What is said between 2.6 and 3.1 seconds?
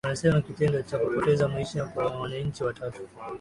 watatu